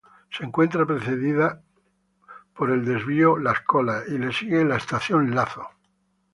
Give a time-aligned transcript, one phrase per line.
[0.31, 1.61] Se encuentra precedida
[2.55, 5.67] por el Desvío Las Colas y le sigue la Estación Lazo.